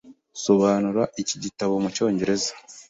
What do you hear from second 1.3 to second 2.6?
gitabo mucyongereza.